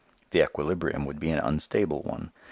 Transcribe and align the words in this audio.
The 0.31 0.41
equilibrium 0.41 1.05
would 1.05 1.19
be 1.19 1.29
an 1.29 1.37
unstable 1.37 2.01
one. 2.01 2.31